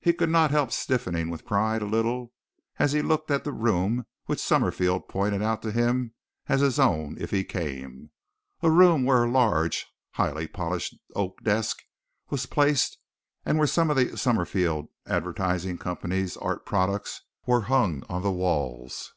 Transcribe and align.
He 0.00 0.12
could 0.12 0.30
not 0.30 0.50
help 0.50 0.72
stiffening 0.72 1.30
with 1.30 1.46
pride 1.46 1.80
a 1.80 1.84
little 1.86 2.32
as 2.80 2.90
he 2.90 3.02
looked 3.02 3.30
at 3.30 3.44
the 3.44 3.52
room 3.52 4.04
which 4.26 4.40
Summerfield 4.42 5.06
pointed 5.06 5.42
out 5.42 5.62
to 5.62 5.70
him 5.70 6.12
as 6.48 6.60
his 6.60 6.80
own 6.80 7.16
if 7.20 7.30
he 7.30 7.44
came 7.44 8.10
a 8.62 8.68
room 8.68 9.04
where 9.04 9.22
a 9.22 9.30
large, 9.30 9.86
highly 10.10 10.48
polished 10.48 10.96
oak 11.14 11.40
desk 11.44 11.84
was 12.30 12.46
placed 12.46 12.98
and 13.46 13.58
where 13.58 13.66
some 13.68 13.90
of 13.90 13.96
the 13.96 14.18
Summerfield 14.18 14.88
Advertising 15.06 15.78
Company's 15.78 16.36
art 16.38 16.66
products 16.66 17.20
were 17.46 17.60
hung 17.70 18.02
on 18.08 18.22
the 18.24 18.32
walls. 18.32 19.14